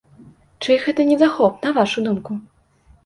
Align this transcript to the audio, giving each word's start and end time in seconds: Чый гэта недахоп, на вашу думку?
Чый 0.65 0.79
гэта 0.85 1.05
недахоп, 1.09 1.53
на 1.67 1.75
вашу 1.79 2.05
думку? 2.07 2.31